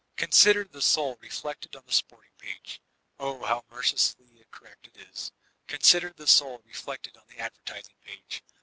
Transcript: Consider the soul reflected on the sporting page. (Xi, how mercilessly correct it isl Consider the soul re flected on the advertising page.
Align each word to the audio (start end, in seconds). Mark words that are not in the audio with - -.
Consider 0.15 0.63
the 0.63 0.81
soul 0.81 1.15
reflected 1.21 1.75
on 1.75 1.83
the 1.85 1.91
sporting 1.93 2.33
page. 2.39 2.81
(Xi, 3.19 3.25
how 3.45 3.63
mercilessly 3.69 4.43
correct 4.49 4.87
it 4.87 4.95
isl 4.95 5.29
Consider 5.67 6.11
the 6.11 6.25
soul 6.25 6.59
re 6.65 6.73
flected 6.73 7.17
on 7.17 7.27
the 7.27 7.37
advertising 7.37 7.97
page. 8.03 8.43